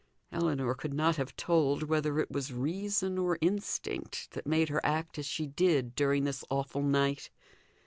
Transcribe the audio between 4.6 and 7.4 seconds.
her act as she did during this awful night.